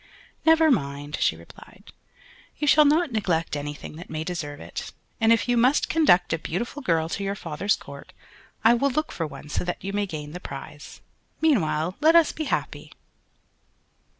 [0.47, 1.93] "Never mind," she replied,
[2.57, 6.39] "you shall not neglect anything that may deserve it; and if you must conduct a
[6.39, 8.11] beautiful girl to your father's court,
[8.63, 11.01] I will look for one so that you may gain the prize.
[11.39, 12.93] Meanwhile let us be happy."